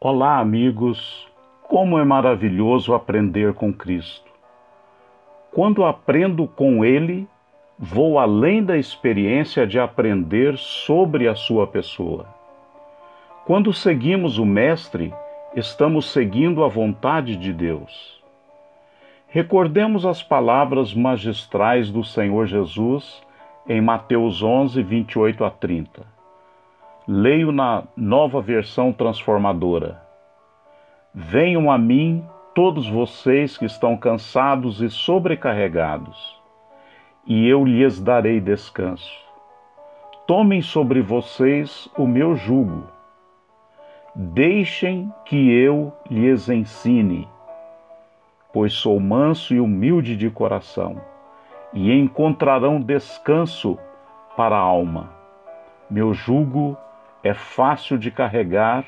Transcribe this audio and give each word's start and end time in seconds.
Olá, 0.00 0.38
amigos! 0.38 1.26
Como 1.64 1.98
é 1.98 2.04
maravilhoso 2.04 2.94
aprender 2.94 3.52
com 3.54 3.72
Cristo. 3.72 4.30
Quando 5.50 5.84
aprendo 5.84 6.46
com 6.46 6.84
Ele, 6.84 7.26
vou 7.76 8.16
além 8.20 8.62
da 8.62 8.78
experiência 8.78 9.66
de 9.66 9.76
aprender 9.76 10.56
sobre 10.56 11.26
a 11.26 11.34
sua 11.34 11.66
pessoa. 11.66 12.26
Quando 13.44 13.72
seguimos 13.72 14.38
o 14.38 14.46
Mestre, 14.46 15.12
estamos 15.56 16.12
seguindo 16.12 16.62
a 16.62 16.68
vontade 16.68 17.34
de 17.34 17.52
Deus. 17.52 18.22
Recordemos 19.26 20.06
as 20.06 20.22
palavras 20.22 20.94
magistrais 20.94 21.90
do 21.90 22.04
Senhor 22.04 22.46
Jesus 22.46 23.20
em 23.68 23.80
Mateus 23.80 24.44
11, 24.44 24.80
28 24.80 25.44
a 25.44 25.50
30 25.50 26.17
Leio 27.10 27.50
na 27.50 27.84
nova 27.96 28.38
versão 28.38 28.92
transformadora. 28.92 29.98
Venham 31.14 31.70
a 31.70 31.78
mim 31.78 32.22
todos 32.54 32.86
vocês 32.86 33.56
que 33.56 33.64
estão 33.64 33.96
cansados 33.96 34.82
e 34.82 34.90
sobrecarregados, 34.90 36.38
e 37.26 37.48
eu 37.48 37.64
lhes 37.64 37.98
darei 37.98 38.42
descanso. 38.42 39.10
Tomem 40.26 40.60
sobre 40.60 41.00
vocês 41.00 41.90
o 41.96 42.06
meu 42.06 42.36
jugo. 42.36 42.84
Deixem 44.14 45.10
que 45.24 45.50
eu 45.50 45.90
lhes 46.10 46.50
ensine, 46.50 47.26
pois 48.52 48.74
sou 48.74 49.00
manso 49.00 49.54
e 49.54 49.60
humilde 49.60 50.14
de 50.14 50.28
coração, 50.28 51.00
e 51.72 51.90
encontrarão 51.90 52.78
descanso 52.78 53.78
para 54.36 54.56
a 54.56 54.60
alma. 54.60 55.08
Meu 55.88 56.12
jugo 56.12 56.76
é 57.22 57.34
fácil 57.34 57.98
de 57.98 58.10
carregar 58.10 58.84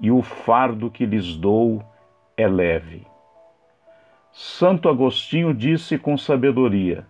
e 0.00 0.10
o 0.10 0.22
fardo 0.22 0.90
que 0.90 1.06
lhes 1.06 1.36
dou 1.36 1.82
é 2.36 2.46
leve. 2.48 3.06
Santo 4.32 4.88
Agostinho 4.88 5.54
disse 5.54 5.98
com 5.98 6.16
sabedoria: 6.16 7.06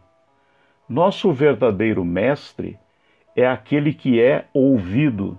Nosso 0.89 1.33
verdadeiro 1.33 2.05
mestre 2.05 2.79
é 3.35 3.47
aquele 3.47 3.95
que 3.95 4.21
é 4.21 4.47
ouvido, 4.53 5.39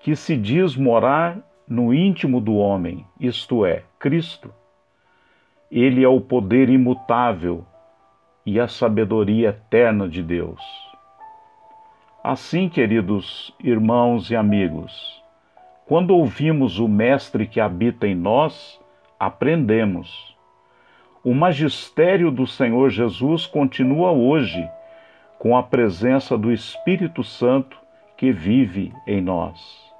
que 0.00 0.14
se 0.14 0.36
diz 0.36 0.76
morar 0.76 1.38
no 1.66 1.94
íntimo 1.94 2.40
do 2.40 2.56
homem, 2.56 3.06
isto 3.18 3.64
é, 3.64 3.82
Cristo. 3.98 4.52
Ele 5.70 6.04
é 6.04 6.08
o 6.08 6.20
poder 6.20 6.68
imutável 6.68 7.64
e 8.44 8.60
a 8.60 8.68
sabedoria 8.68 9.48
eterna 9.48 10.08
de 10.08 10.22
Deus. 10.22 10.83
Assim, 12.26 12.70
queridos 12.70 13.54
irmãos 13.62 14.30
e 14.30 14.34
amigos, 14.34 15.22
quando 15.84 16.16
ouvimos 16.16 16.78
o 16.78 16.88
Mestre 16.88 17.46
que 17.46 17.60
habita 17.60 18.06
em 18.06 18.14
nós, 18.14 18.80
aprendemos. 19.20 20.34
O 21.22 21.34
magistério 21.34 22.30
do 22.30 22.46
Senhor 22.46 22.88
Jesus 22.88 23.44
continua 23.44 24.10
hoje 24.10 24.66
com 25.38 25.54
a 25.54 25.62
presença 25.62 26.38
do 26.38 26.50
Espírito 26.50 27.22
Santo 27.22 27.76
que 28.16 28.32
vive 28.32 28.90
em 29.06 29.20
nós. 29.20 29.92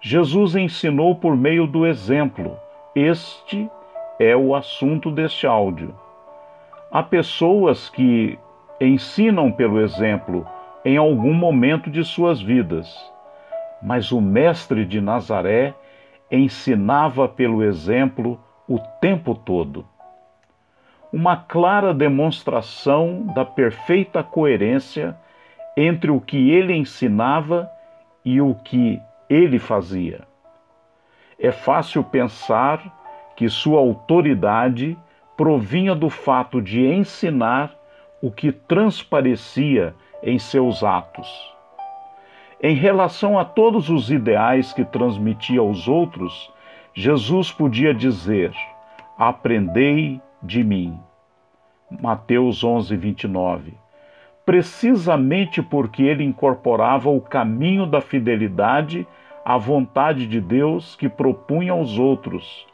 Jesus 0.00 0.56
ensinou 0.56 1.14
por 1.14 1.36
meio 1.36 1.64
do 1.64 1.86
exemplo. 1.86 2.58
Este 2.92 3.70
é 4.18 4.36
o 4.36 4.52
assunto 4.52 5.12
deste 5.12 5.46
áudio. 5.46 5.94
Há 6.90 7.04
pessoas 7.04 7.88
que 7.88 8.36
ensinam 8.80 9.52
pelo 9.52 9.80
exemplo 9.80 10.44
em 10.84 10.96
algum 10.96 11.34
momento 11.34 11.90
de 11.90 12.04
suas 12.04 12.40
vidas, 12.40 12.88
mas 13.82 14.12
o 14.12 14.20
Mestre 14.20 14.84
de 14.84 15.00
Nazaré 15.00 15.74
ensinava 16.30 17.28
pelo 17.28 17.62
exemplo 17.62 18.40
o 18.68 18.78
tempo 19.00 19.34
todo. 19.34 19.84
Uma 21.12 21.36
clara 21.36 21.92
demonstração 21.92 23.26
da 23.34 23.44
perfeita 23.44 24.22
coerência 24.22 25.16
entre 25.76 26.10
o 26.10 26.20
que 26.20 26.50
ele 26.50 26.74
ensinava 26.74 27.68
e 28.24 28.40
o 28.40 28.54
que 28.54 29.00
ele 29.28 29.58
fazia. 29.58 30.20
É 31.38 31.50
fácil 31.50 32.04
pensar 32.04 32.80
que 33.34 33.48
sua 33.48 33.80
autoridade 33.80 34.96
provinha 35.36 35.94
do 35.94 36.10
fato 36.10 36.60
de 36.60 36.86
ensinar 36.86 37.74
o 38.22 38.30
que 38.30 38.52
transparecia 38.52 39.94
em 40.22 40.38
seus 40.38 40.82
atos. 40.82 41.28
Em 42.62 42.74
relação 42.74 43.38
a 43.38 43.44
todos 43.44 43.88
os 43.88 44.10
ideais 44.10 44.72
que 44.72 44.84
transmitia 44.84 45.60
aos 45.60 45.88
outros, 45.88 46.52
Jesus 46.92 47.50
podia 47.50 47.94
dizer: 47.94 48.52
Aprendei 49.16 50.20
de 50.42 50.62
mim. 50.62 50.98
Mateus 52.00 52.62
11, 52.62 52.96
29. 52.96 53.74
Precisamente 54.44 55.62
porque 55.62 56.02
ele 56.02 56.24
incorporava 56.24 57.10
o 57.10 57.20
caminho 57.20 57.86
da 57.86 58.00
fidelidade 58.00 59.06
à 59.44 59.56
vontade 59.56 60.26
de 60.26 60.40
Deus 60.40 60.94
que 60.96 61.08
propunha 61.08 61.72
aos 61.72 61.98
outros, 61.98 62.66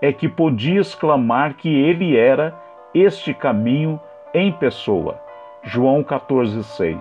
é 0.00 0.12
que 0.12 0.28
podia 0.28 0.80
exclamar 0.80 1.54
que 1.54 1.68
ele 1.68 2.16
era 2.16 2.54
este 2.94 3.32
caminho 3.32 4.00
em 4.34 4.50
pessoa. 4.52 5.21
João 5.64 6.02
14,6. 6.02 7.00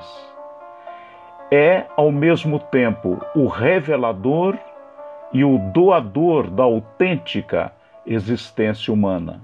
É, 1.52 1.86
ao 1.98 2.12
mesmo 2.12 2.60
tempo, 2.60 3.20
o 3.36 3.48
revelador 3.48 4.56
e 5.34 5.44
o 5.44 5.58
doador 5.74 6.48
da 6.50 6.64
autêntica 6.64 7.74
existência 8.06 8.94
humana. 8.94 9.42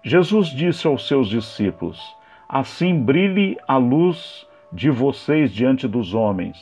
Jesus 0.00 0.46
disse 0.48 0.86
aos 0.86 1.08
seus 1.08 1.28
discípulos: 1.28 2.00
Assim 2.48 3.02
brilhe 3.02 3.58
a 3.66 3.76
luz 3.76 4.46
de 4.72 4.90
vocês 4.90 5.52
diante 5.52 5.88
dos 5.88 6.14
homens, 6.14 6.56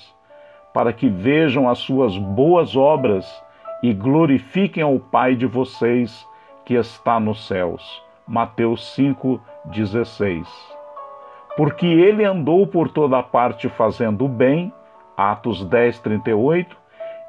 para 0.72 0.90
que 0.90 1.06
vejam 1.06 1.68
as 1.68 1.78
suas 1.80 2.16
boas 2.16 2.74
obras 2.74 3.26
e 3.82 3.92
glorifiquem 3.92 4.82
ao 4.82 4.98
Pai 4.98 5.36
de 5.36 5.44
vocês 5.44 6.26
que 6.64 6.74
está 6.74 7.20
nos 7.20 7.46
céus. 7.46 8.02
Mateus 8.26 8.96
5:16 8.96 10.75
porque 11.56 11.86
ele 11.86 12.24
andou 12.24 12.66
por 12.66 12.88
toda 12.88 13.22
parte 13.22 13.68
fazendo 13.68 14.26
o 14.26 14.28
bem, 14.28 14.72
Atos 15.16 15.64
10, 15.64 16.00
38, 16.00 16.76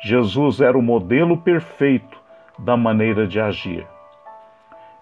Jesus 0.01 0.59
era 0.59 0.77
o 0.77 0.81
modelo 0.81 1.37
perfeito 1.37 2.21
da 2.59 2.75
maneira 2.75 3.25
de 3.25 3.39
agir. 3.39 3.87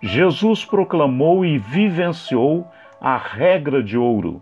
Jesus 0.02 0.64
proclamou 0.64 1.44
e 1.44 1.58
vivenciou 1.58 2.68
a 3.02 3.18
regra 3.18 3.82
de 3.82 3.98
ouro, 3.98 4.42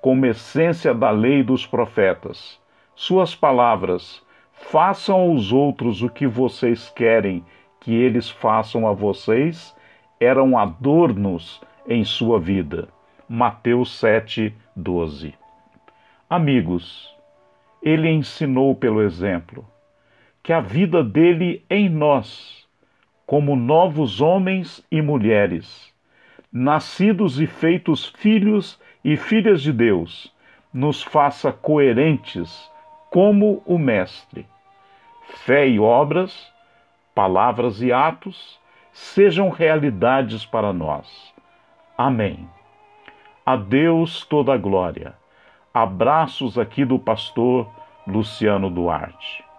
como 0.00 0.26
essência 0.26 0.94
da 0.94 1.10
lei 1.10 1.42
dos 1.42 1.66
profetas. 1.66 2.60
Suas 2.94 3.34
palavras: 3.34 4.22
façam 4.52 5.16
aos 5.16 5.52
outros 5.52 6.02
o 6.02 6.08
que 6.08 6.26
vocês 6.26 6.88
querem 6.90 7.44
que 7.80 7.94
eles 7.94 8.30
façam 8.30 8.86
a 8.86 8.92
vocês, 8.92 9.74
eram 10.20 10.56
adornos 10.56 11.60
em 11.88 12.04
sua 12.04 12.38
vida. 12.38 12.88
Mateus 13.32 13.96
7, 14.00 14.52
12. 14.74 15.32
Amigos, 16.28 17.16
ele 17.80 18.10
ensinou 18.10 18.74
pelo 18.74 19.00
exemplo 19.00 19.64
que 20.42 20.52
a 20.52 20.58
vida 20.58 21.04
dele 21.04 21.64
em 21.70 21.88
nós, 21.88 22.66
como 23.24 23.54
novos 23.54 24.20
homens 24.20 24.84
e 24.90 25.00
mulheres, 25.00 25.94
nascidos 26.52 27.40
e 27.40 27.46
feitos 27.46 28.06
filhos 28.18 28.80
e 29.04 29.16
filhas 29.16 29.62
de 29.62 29.72
Deus, 29.72 30.34
nos 30.74 31.00
faça 31.00 31.52
coerentes 31.52 32.68
como 33.10 33.62
o 33.64 33.78
Mestre. 33.78 34.44
Fé 35.44 35.68
e 35.68 35.78
obras, 35.78 36.52
palavras 37.14 37.80
e 37.80 37.92
atos 37.92 38.58
sejam 38.92 39.50
realidades 39.50 40.44
para 40.44 40.72
nós. 40.72 41.32
Amém. 41.96 42.48
A 43.44 43.56
Deus 43.56 44.24
toda 44.26 44.52
a 44.52 44.58
glória. 44.58 45.14
Abraços 45.72 46.58
aqui 46.58 46.84
do 46.84 46.98
pastor 46.98 47.66
Luciano 48.06 48.68
Duarte. 48.68 49.49